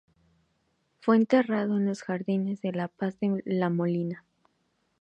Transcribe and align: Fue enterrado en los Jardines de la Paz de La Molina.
Fue 1.01 1.15
enterrado 1.15 1.77
en 1.77 1.85
los 1.85 2.01
Jardines 2.01 2.59
de 2.63 2.71
la 2.71 2.87
Paz 2.87 3.19
de 3.19 3.43
La 3.45 3.69
Molina. 3.69 4.25